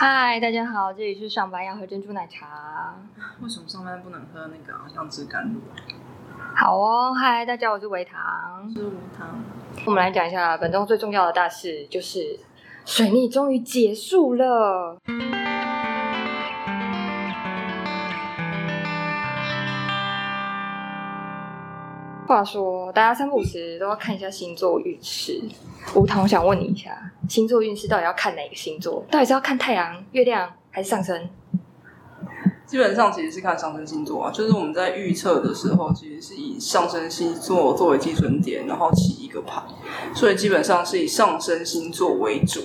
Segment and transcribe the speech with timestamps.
[0.00, 2.94] 嗨，大家好，这里是上班要喝珍珠奶茶。
[3.42, 5.58] 为什么上班不能喝那个像汁甘露？
[6.54, 8.72] 好哦，嗨，大家好，我是维糖。
[8.72, 9.42] 是无糖。
[9.86, 12.38] 我们来讲一下本周最重要的大事，就是
[12.84, 14.96] 水逆终于结束了。
[22.28, 25.42] 话说，大家三不五时都要看一下星座运势。
[25.94, 29.02] 吴桐，我想问你一下，星座运势到底要看哪个星座？
[29.10, 31.26] 到底是要看太阳、月亮还是上升？
[32.66, 39.64] 基本上其实是看上升星座啊，就是我们在预测的时候，其实是以上升星座作为基准点，然后起一个盘，
[40.14, 42.60] 所以基本上是以上升星座为主，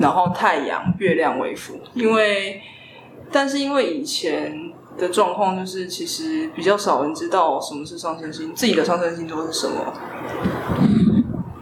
[0.00, 1.78] 然后太阳、月亮为辅。
[1.94, 2.60] 因为，
[3.30, 9.92] 但是因为以前的状况就是，其实比较少人知道什么是上升星，自己的上升星座是什么。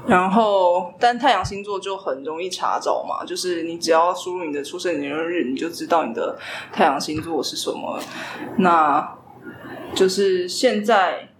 [0.07, 6.39] 然后，但太阳星座就很容易查找嘛，就是你只要输入你的出生年月日，你就知道你的
[6.73, 7.99] 太阳星座是什么。
[8.59, 9.17] 那
[9.95, 11.31] 就是现在，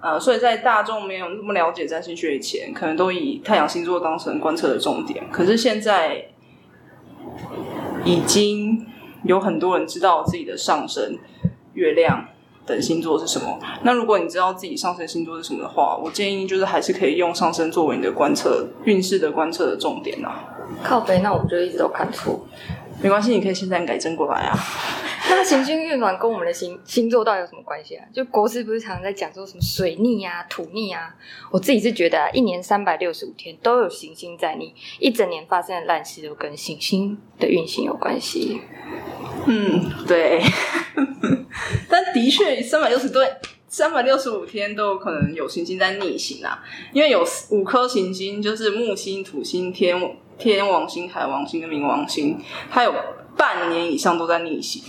[0.00, 5.30] 呃，所以在大众没有那么了解占星学以前，可能都以太阳星座当成观测的重点。
[5.30, 6.30] 可是现在
[8.04, 8.84] 已经
[9.24, 11.18] 有很多人知道自己的上升
[11.74, 12.28] 月亮。
[12.66, 13.58] 等星座是什么？
[13.82, 20.38] 那如果你知道自己上升星座是什么的话，我建议就是还是可以用上升作为你的观测运势的观测的重点呐。
[20.84, 22.46] 靠背，那我就一直都看错。
[23.02, 24.56] 没关系，你可以现在改正过来啊。
[25.30, 28.06] 那行星运转跟我们的星星座到底有什么关系啊？
[28.12, 31.12] 就国师不是常常在讲说什么水逆啊、土逆啊？
[31.50, 38.60] 我自己是觉得，一年三百六十五天都有行星在逆，一整年发生的烂事都跟行星的运行有关系。
[39.46, 40.42] 嗯，对。
[41.88, 43.28] 但的确，三百六十对
[43.68, 50.00] 三百六十五天都有可能有行星在逆行啊，因为有五颗行星，就是木星、土星、天
[50.38, 52.38] 天王星、海王星跟冥王星，
[52.70, 52.94] 它有
[53.36, 54.82] 半年以上都在逆行。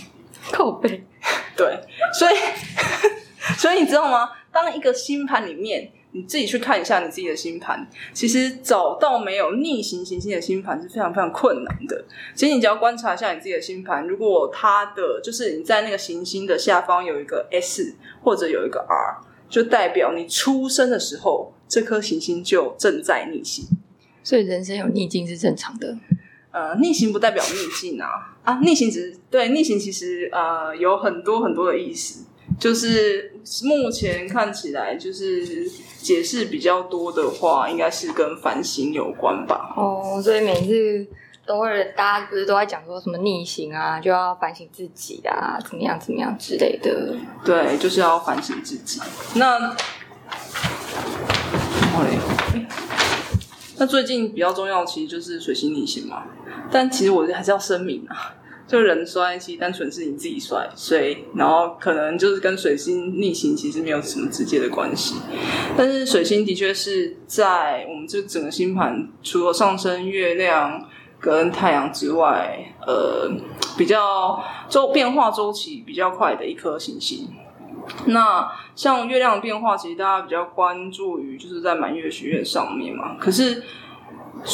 [0.50, 1.04] 靠背，
[1.56, 1.78] 对，
[2.12, 2.34] 所以
[3.58, 4.30] 所以你知道吗？
[4.52, 5.90] 当一个星盘里面。
[6.12, 12.04] 你自己去看一下你自己的星盘，其实找到没有逆行行星的星盘是非常非常困难的。
[12.34, 23.66] 其实你只要观察一下你自己的星盘，如果它的就是你在那个行星的下方有一个 S 或者有一个 R，就代表你出生的时候这颗行星就正在逆行。
[24.22, 25.96] 所以人生有逆境是正常的。
[26.50, 32.26] 呃，逆行不代表逆境啊啊，逆行只是对逆行其实呃有很多很多的意思。
[32.58, 33.32] 就是
[33.64, 35.68] 目前看起来，就是
[36.00, 39.74] 解释比较多的话，应该是跟反省有关吧。
[39.76, 41.06] 哦，所以每次
[41.44, 47.16] 都会大家不是都在讲说什么逆行啊，就要反省自己啊，怎么样怎么样之类的。
[47.44, 49.00] 对，就是要反省自己。
[49.34, 49.74] 那，
[53.78, 56.24] 那最近比较重要，其实就是水星逆行嘛。
[56.70, 58.34] 但其实我还是要声明啊。
[58.66, 65.16] 就人衰，其实单纯是你自己衰，所以然后可能就是跟水星逆行其实没有什么直接的关系。
[65.76, 70.88] 但是水星的确是在我们这整个星盘，除了上升、月亮
[71.20, 73.30] 跟太阳之外，呃，
[73.76, 77.28] 比较周变化周期比较快的一颗行星。
[78.06, 83.16] 那像月亮的变化，其实大家比较关注于就是在满月许愿上面嘛。
[83.18, 83.60] 可是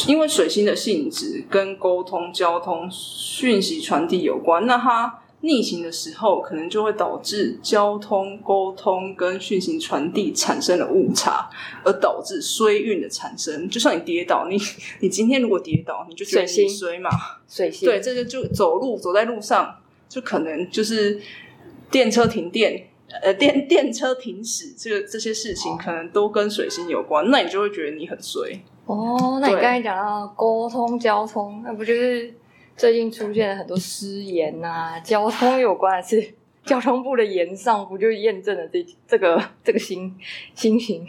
[0.06, 11.48] 因为水星的性质跟沟通、交通、讯息传递有关，那它逆行的时候，可能就会导致交通、沟通跟讯息传递产生了误差，
[11.84, 13.68] 而导致衰运的产生。
[13.68, 14.58] 就像你跌倒，你
[15.00, 17.08] 你今天如果跌倒，你就觉得你衰嘛？
[17.48, 19.76] 水星对，这个就走路走在路上，
[20.08, 21.20] 就可能就是
[21.88, 22.88] 电车停电，
[23.22, 28.60] 呃，电 电车停驶，这个这些事情可能都跟水星有关，那你就会觉得你很衰。
[28.88, 32.32] 哦，那你刚才讲到沟通交通，那不就是
[32.74, 34.98] 最近出现了很多失言呐？
[35.04, 36.34] 交通有关的是
[36.64, 40.16] 交通部的言上，不就验证了这这个这个新
[40.54, 41.06] 新型？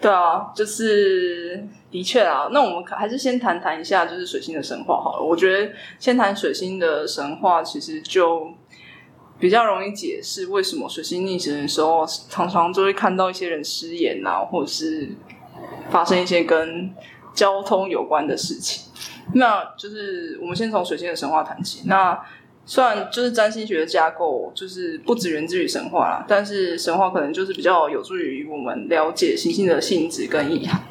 [0.00, 2.48] 对啊，就是的确啊。
[2.52, 5.22] 那我们还是先谈谈一下，就是水星的神话好了。
[5.24, 8.48] 我觉得先谈水星的神话，其实就
[9.40, 15.10] 比较容易解释为什么水星逆行的时候，常常就会看到一些人失言啊，或者是。
[15.90, 16.90] 发生一些跟
[17.34, 18.90] 交通有关的事情，
[19.34, 21.82] 那就是我们先从水星的神话谈起。
[21.86, 22.20] 那
[22.66, 30.82] 虽然就是占星学的架构就是不止源自于神话啦，但是神话可能就是比较有助于我们了解行星的性质跟意涵。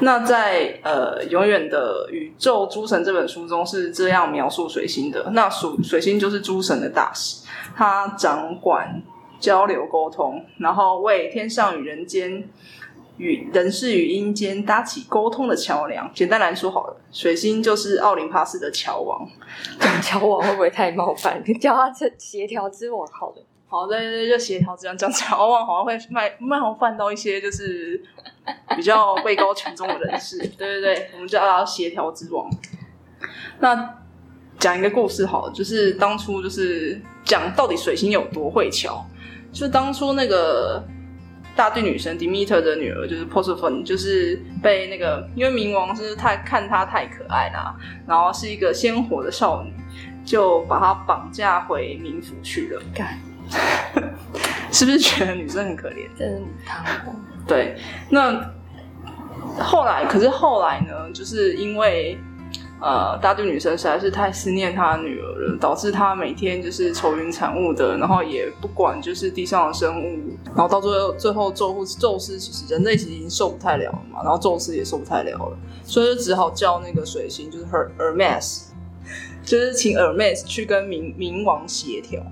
[0.00, 7.44] 那在呃《永远的宇宙诸神》这本书中是这样描述水星的：那属水星就是诸神的大使，
[7.74, 9.02] 他掌管
[9.40, 12.48] 交流沟通，然后为天上与人间。
[13.18, 16.10] 与人事与阴间搭起沟通的桥梁。
[16.14, 19.28] 简单来说，好了，水星就是奥林帕斯的桥王。
[19.78, 21.42] 讲桥王会不会太冒犯？
[21.60, 23.36] 叫他这协调之王好了。
[23.68, 28.00] 好，对对对，就协调这样讲桥王，好像会卖冒犯到一些就是
[28.76, 30.38] 比较位高权重的人士。
[30.38, 32.48] 对对对，我们叫他协调之王。
[33.58, 33.98] 那
[34.58, 39.04] 讲一个故事好了，就是当初就是讲到底水星有多会桥，
[39.52, 40.82] 就当初那个
[41.56, 47.74] 大地女神 Demeter 的女儿就是 Persephone，就是被那个因为冥王是太看她太可爱啦，
[48.06, 49.72] 然后是一个鲜活的少女，
[50.24, 52.82] 就把她绑架回冥府去了。
[52.94, 53.18] 干，
[54.70, 56.06] 是不是觉得女生很可怜？
[56.16, 56.84] 真汤
[57.46, 57.76] 对，
[58.10, 58.52] 那
[59.58, 62.18] 后来可是后来呢，就是因为
[62.80, 78.64] 呃大地女神实在是太思念她的女儿了，导致她每天就是愁云惨雾的，然后也不管就是地上的生物，然后到最后最后宙宙斯其实人类其实已经受不太了了嘛，然后宙斯也受不太了了，所以就只好叫那个水星就是 Her Hermes，
[79.44, 82.22] 就是请 Hermes 去跟冥冥王协调。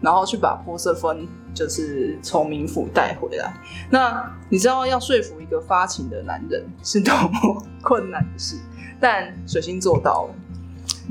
[0.00, 3.54] 然后去把波瑟芬就是从冥府带回来。
[3.90, 8.56] 那你知道要说服一个发情的男人是多么困难的事，
[9.00, 10.34] 但水星做到了。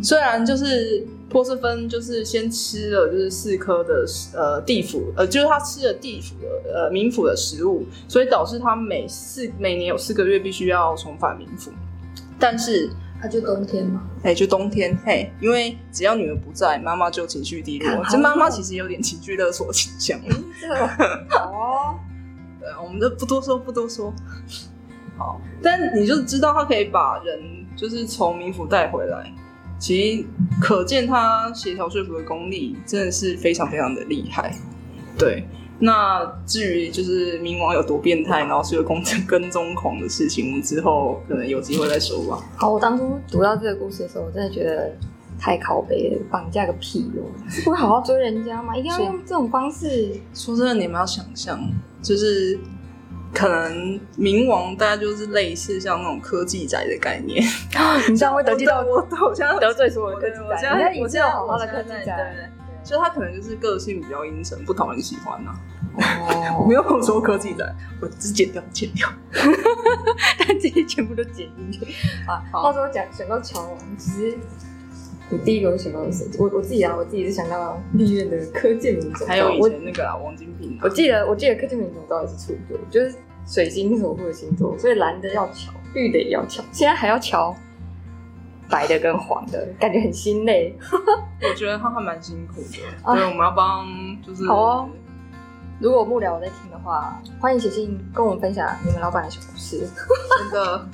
[0.04, 11.72] 虽然就是波瑟芬就是先吃了就是四颗的呃地府呃就是他吃了地府的呃冥府的食物，所以导致他每四每年有四个月必须要重返冥府，
[12.40, 12.90] 但是。
[13.26, 14.04] 他就冬天嘛？
[14.22, 18.06] 哎，就冬天嘿，因为只要女儿不在，妈妈就情绪低落。
[18.08, 20.20] 这妈妈其实有点情绪勒索倾向。
[21.34, 21.98] 哦，
[22.60, 24.14] 对，我们就不多说，不多说。
[25.18, 29.34] 好，但你就知道他可以把人就是从冥府带回来，
[29.80, 30.26] 其实
[30.62, 34.56] 可见他协调说服的功力真的是非常非常的厉害。
[35.18, 35.44] 对。
[35.80, 42.42] 那至于就是冥王有多变态，然后是有跟跟踪狂的事情，我们之后可能有机会再说吧。
[42.56, 44.92] 好，我当初读到这个故事的时候，我真的觉得
[45.38, 47.24] 太靠背了，绑架个屁哟！
[47.66, 48.76] 不会好好追人家吗？
[48.76, 50.16] 一定要用这种方式？
[50.34, 51.60] 说真的，你们要想象，
[52.02, 52.58] 就是
[53.34, 57.44] 可能冥王大家就是类似像那种科技宅的概念。
[58.10, 60.44] 你这样会得罪到我，我现在得罪所有科技宅。
[60.46, 62.50] 我现在我现在好好的科技宅。
[62.86, 65.52] 就他可能就是个性比较阴沉，不讨人喜欢呐。
[65.98, 69.10] 哦， 没有说科技仔，我只剪掉，剪掉，
[70.40, 71.86] 但这些全部都剪进去
[72.28, 72.44] 啊。
[72.52, 74.38] 话说讲想到乔王，其实
[75.32, 80.78] 我第一个想到的是我我自己啊，我自己是想到历任的科技名种，还有以前那个啊王金平。
[80.84, 83.16] 我记得我记得科技名种到底是处女座，就是
[83.48, 87.56] 水星守护的星座，所以蓝的要乔，绿的也要乔，现在还要巧。
[88.70, 90.76] 白的跟黄的感觉很心累，
[91.42, 92.68] 我觉得他还蛮辛苦的。
[93.04, 93.88] 所以，我们要帮
[94.22, 94.90] 就是好哦。
[95.80, 99.80] 如果幕僚在听的话，欢迎写信跟我们分享你们老板的小故事。
[100.40, 100.88] 真的，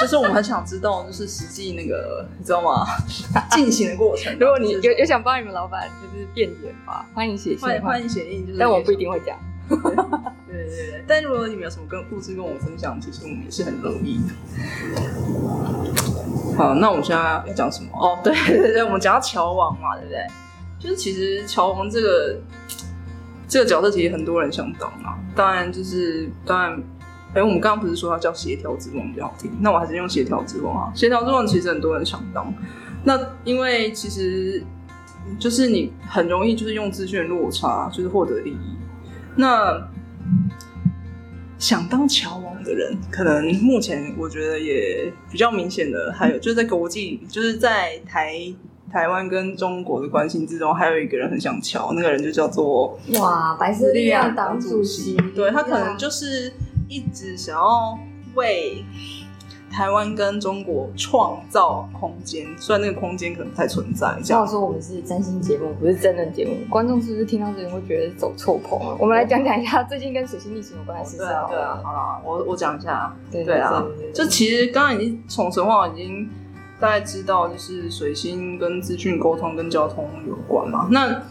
[0.00, 2.86] 就是我们很想知道，就是实际那个你知道吗？
[3.50, 4.32] 进行的过程。
[4.38, 8.46] 如果你有有想帮你们老板就是辩解的话，欢迎写信，欢迎写信。
[8.46, 9.38] 就是，但我不一定会讲。
[9.68, 14.32] 对对对，但如果你们有什么跟故事跟我们分享，其实我们也是很乐意的。
[16.56, 17.88] 好，那我们现在要讲什么？
[17.94, 20.26] 哦，对对对，我们讲到乔王嘛，对不对？
[20.78, 22.38] 就是其实乔王这个
[23.48, 25.18] 这个角色，其实很多人想当啊。
[25.34, 26.82] 当然，就是当然，
[27.34, 29.50] 哎，我们刚刚不是说他叫协调之王比较好听？
[29.60, 30.92] 那我还是用协调之王啊。
[30.94, 32.52] 协调之王其实很多人想当，
[33.04, 34.62] 那因为其实
[35.38, 38.76] 就是你很容易就是用资讯落差，就是获得利益。
[39.36, 39.88] 那
[41.60, 48.34] 想当桥王的人，可能目前我觉得也比较明显的，还有就是在国际，就是在台
[48.90, 56.52] 台湾跟中国的关系之中，还有一个人很想桥，那个人就叫做哇，白色力量党主席，对他可能就是
[56.88, 57.96] 一直想要
[58.34, 58.82] 为。
[59.70, 64.18] 台湾跟中国创造空间，虽然那个空间可能不太存在。
[64.22, 66.56] 这样说，我们是真心节目，不是真人节目。
[66.68, 68.96] 观众是不是听到这里会觉得走错棚了？
[68.98, 71.18] 我们来讲讲一下最近跟水星逆行有关的事情。
[71.18, 73.16] 对啊，好了，我我讲一下。
[73.30, 76.28] 对啊，就其实刚刚已经从神话已经
[76.80, 80.88] 大概知道，就是水星跟资讯沟通跟交通有关嘛。
[80.90, 81.22] 那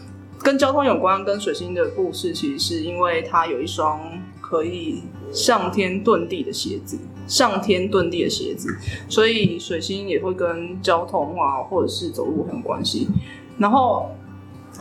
[0.42, 4.00] 跟交通有关，跟水星的故事，其实是因为它有一双
[4.40, 6.98] 可以上天遁地的鞋子。
[7.30, 8.76] 上天遁地的鞋子，
[9.08, 13.08] 所以水星也会跟交通啊，或者是走路很有关系。
[13.56, 14.10] 然后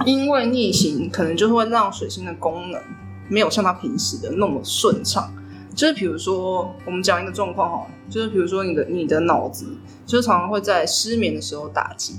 [0.06, 2.82] 因为逆行，可能就会让水星的功能
[3.30, 5.32] 没有像它平时的那么顺畅。
[5.76, 9.66] 就是比如说，我们讲一个状况哈，就是比如说你的你的脑子，
[10.06, 12.14] 就常常会在失眠的时候打结。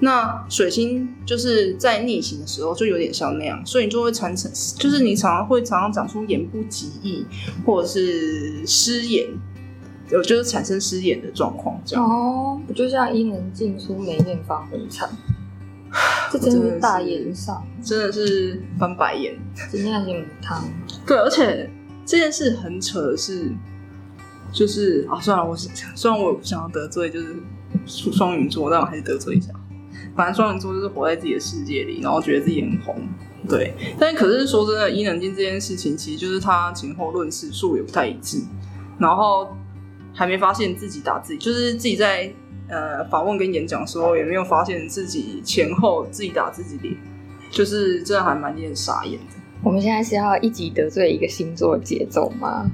[0.00, 7.24] 那水星就是在逆行的时候，就有点像那样，所以你就会产生，就是你常常会常常长出言不及义，
[7.64, 9.26] 或者是失言，
[10.10, 12.04] 有就是产生失言的状况，这样。
[12.04, 15.08] 哦，不就像伊能静出梅艳芳很惨，
[16.30, 19.34] 这真的是大言上，真的是翻白眼。
[19.70, 20.62] 今天是母汤，
[21.06, 21.70] 对，而且
[22.04, 23.50] 这件事很扯的是，
[24.52, 27.34] 就是啊，算了，我是虽然我不想要得罪，就是
[27.86, 29.48] 双鱼座，但我还是得罪一下。
[30.16, 32.96] 反正双鱼座就是活在自己的世界里，然后觉得自己很红，
[33.48, 33.74] 对。
[33.98, 38.38] 但可是说真的，伊能静这件事情，其实就是他前后论事数也不太一致，
[38.98, 39.54] 然后
[40.14, 42.32] 还没发现自己打自己，就是自己在
[42.68, 46.96] 呃访问跟演讲的时候，也没有发现自己前后自己打自己脸，
[47.50, 49.36] 就是真的还蛮令人傻眼的。
[49.62, 52.70] 我们现在是要一集得罪一个星座节奏吗？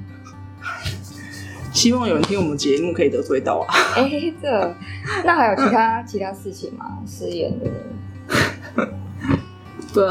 [1.83, 3.75] 希望有人听我们节目可以得罪到啊！
[3.97, 4.75] 哎，这
[5.25, 6.85] 那还有其他 其他事情吗？
[7.05, 8.87] 失言的人？
[9.93, 10.07] 对，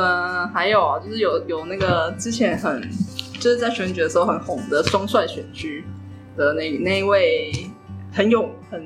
[0.53, 2.79] 还有啊，就是有有那个之前很
[3.41, 5.83] 就是在选举的时候很红的双帅选区
[6.37, 7.51] 的那那一位
[8.13, 8.79] 很有很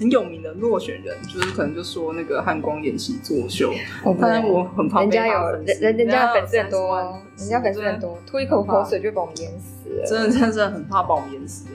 [0.00, 3.72] 很有名的落选人，就是可能就说那个汉光演习作秀，
[4.20, 7.00] 但是我很怕人家有人人人家粉丝多，
[7.38, 10.04] 人家粉丝很多，吐一口口水就把我们淹死了。
[10.04, 11.66] 真的真的真的很怕把我们淹死。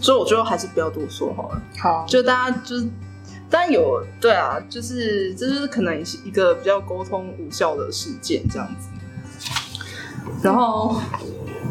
[0.00, 1.62] 所以我最后还是不要多说好了。
[1.78, 2.88] 好，就大家就是，
[3.50, 8.88] 但有对啊，就是这就是可能一个比较沟通无效的事件这样子。
[10.42, 11.00] 然后，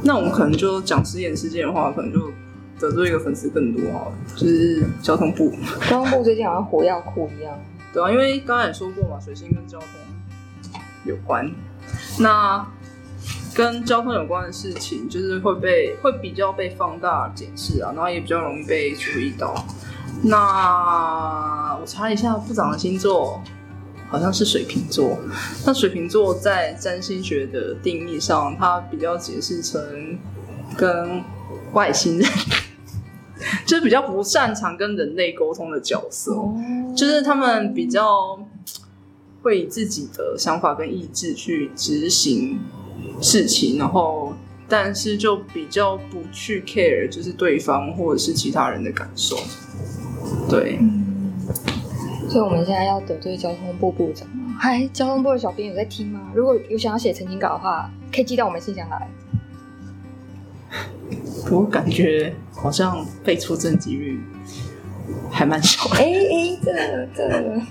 [0.03, 2.31] 那我们可能就讲失言事件的话，可能就
[2.79, 5.51] 得罪一个粉丝更多好了，就是交通部。
[5.89, 7.57] 交通部最近好像火药库一样。
[7.93, 9.87] 对啊，因为刚才也说过嘛，水星跟交通
[11.05, 11.49] 有关。
[12.19, 12.65] 那
[13.53, 19.65] 跟交通有关的事情，就是会被会比较被放大解释啊，然后也比较容易被注意到。
[20.24, 23.41] 那我查一下部长的星座，
[24.08, 25.17] 好像是水瓶座。
[25.65, 30.17] 那水瓶座在占星学的定义上，它比较解释成
[30.77, 31.22] 跟
[31.74, 32.29] 外星人，
[33.65, 36.34] 就是比较不擅长跟人类沟通的角色，
[36.96, 38.39] 就是他们比较
[39.41, 42.60] 会以自己的想法跟意志去执行。
[43.22, 44.34] 事情，然后
[44.67, 49.38] 但是就比较不去 care，就是对方或者是其他人的感受，
[50.50, 50.79] 对。
[52.29, 54.55] 所以我们现在要得罪交通部部长吗？
[54.58, 56.31] 嗨，交通部的小编有在听吗？
[56.34, 59.10] 如果有想要写澄清稿的话，可以寄到我们信箱来。
[61.51, 64.22] 我感觉好像被出征几率
[65.29, 65.89] 还蛮小。
[65.96, 66.72] 哎哎，这
[67.13, 67.62] 这。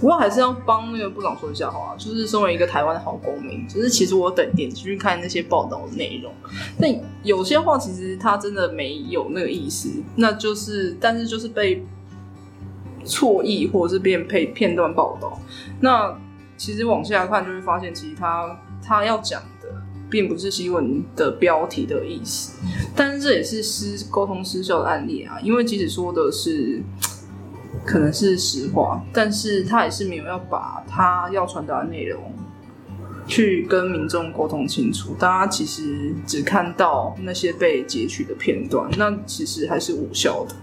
[0.00, 6.32] 不过还是要帮那个部长说一下好啊，就是身为一个台湾的好公民，就是其实我等点进去看那些报道的内容，
[6.78, 6.90] 但
[7.22, 11.84] 有些话其实他真的没有那个意思，那就是但是就是被
[13.04, 15.40] 错译或者是变配片段报道，
[15.80, 16.16] 那
[16.56, 19.68] 其实往下看就会发现，其实他他要讲的
[20.08, 22.52] 并不是新闻的标题的意思，
[22.94, 26.82] 但是这也是失沟通失效的案例啊，因为即使说的是。
[27.84, 32.32] 可能是实话，但是他也是没有要把他要传达的内容
[33.26, 35.14] 去跟民众沟通清楚。
[35.18, 40.54] 大家其实只看到那些被截取的片段，那其实还是无效的。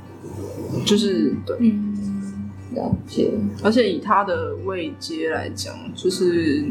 [0.85, 3.31] 就是对，嗯，了解。
[3.63, 6.65] 而且以他的位阶来讲，就是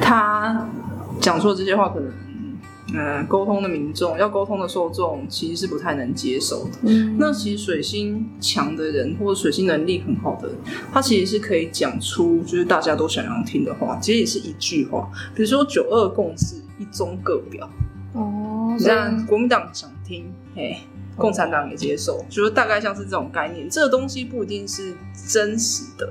[0.00, 0.68] 他
[1.20, 2.12] 讲出的这些话，可能。
[2.94, 6.70] 嗯，沟通的民众要沟通的受众其实是不太能接受的。
[6.82, 10.56] 嗯，那其实水星强的人或者水星能力很好的人，
[10.92, 15.10] 他其实是可以讲出就是大家都想要听的话，其实也是一句话。
[15.34, 17.68] 比如说九二共识，一中各表。
[18.14, 20.78] 哦，这样国民党想听，嘿，
[21.14, 23.68] 共产党也接受，就是大概像是这种概念。
[23.68, 24.94] 这个东西不一定是
[25.28, 26.10] 真实的。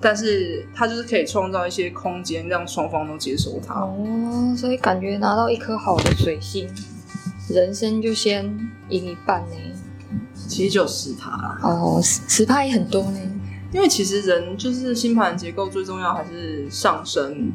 [0.00, 3.74] 但是他就是可以创造一些空间，让双方都接受他。
[3.80, 6.68] 哦，所以感觉拿到一颗好的水星，
[7.48, 8.44] 人生就先
[8.88, 9.56] 赢一半呢。
[10.46, 11.58] 其实就是他啦。
[11.62, 13.18] 哦，十十趴也很多呢。
[13.70, 17.52] 因为其实人就是星盘结构最重要还是上升、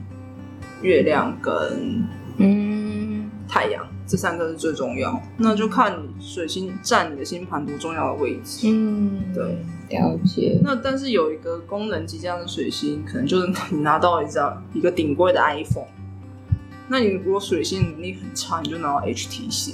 [0.81, 2.03] 月亮跟
[2.37, 3.83] 嗯太阳。
[4.05, 8.67] 这三个是最重要，那就看你水星占你的星盘多重要的位置。
[8.67, 9.65] 嗯，对，
[9.97, 10.59] 了解。
[10.61, 15.87] 那但是有一个功能极佳的水星，可能就是你拿到一张一个顶贵的 iPhone。
[16.89, 19.73] 那你如果水星能力很差，你就拿到 HTC。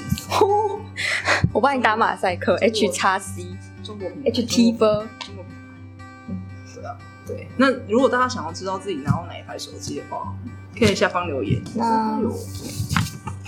[1.51, 3.47] 我帮你打马赛克，H 叉 C，
[3.83, 5.07] 中国品 HT 分。
[5.19, 5.53] 中国品
[6.29, 6.37] 嗯，
[6.75, 6.95] 对啊，
[7.25, 7.47] 对。
[7.57, 10.33] 那如果大家想要知道自己拿到哪一台手机的话，
[10.77, 11.59] 可以下方留言。
[11.75, 12.21] 那。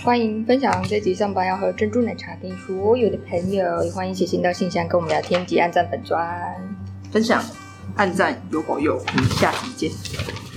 [0.04, 6.20] 欢迎分享这集上班要喝珍珠奶茶给所有的朋友，也欢迎写信到信箱跟我们聊天及按赞粉砖
[7.12, 7.40] 分享。
[7.94, 10.51] 按赞有保佑，我们下集见。